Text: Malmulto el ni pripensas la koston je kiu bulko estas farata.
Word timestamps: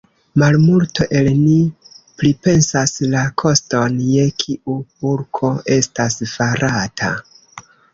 Malmulto 0.43 1.05
el 1.19 1.29
ni 1.41 1.57
pripensas 2.23 2.95
la 3.13 3.23
koston 3.45 4.01
je 4.17 4.27
kiu 4.41 4.81
bulko 5.05 5.57
estas 5.81 6.23
farata. 6.37 7.17